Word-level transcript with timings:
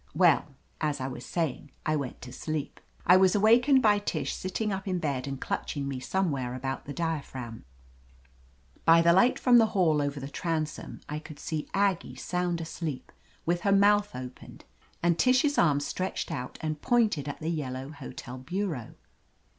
Well, 0.15 0.55
as 0.81 0.99
I 0.99 1.07
was 1.07 1.23
saying, 1.23 1.69
I 1.85 1.95
went 1.95 2.23
to 2.23 2.33
sleep. 2.33 2.79
I 3.05 3.17
was 3.17 3.35
awakened 3.35 3.83
by 3.83 3.99
Tish 3.99 4.33
sitting 4.33 4.73
up 4.73 4.87
in 4.87 4.97
bed 4.97 5.27
and 5.27 5.39
clutching 5.39 5.87
me 5.87 5.99
somewhere 5.99 6.55
about 6.55 6.85
the 6.85 6.91
diaphragm., 6.91 7.65
By 8.83 9.03
the 9.03 9.13
light 9.13 9.37
from 9.37 9.59
the 9.59 9.67
hall 9.77 10.01
over 10.01 10.19
the 10.19 10.27
transom 10.27 11.01
I 11.07 11.19
could 11.19 11.37
see 11.37 11.67
Aggie 11.75 12.15
sound 12.15 12.59
asleep, 12.61 13.11
with 13.45 13.61
her 13.61 13.71
mouth 13.71 14.15
opened, 14.15 14.65
and 15.03 15.19
Tish's 15.19 15.59
arm 15.59 15.79
stretched 15.79 16.31
out 16.31 16.57
and 16.61 16.81
pointed 16.81 17.27
at 17.29 17.39
the 17.39 17.51
yellow 17.51 17.89
hotel 17.91 18.39
bureau. 18.39 18.95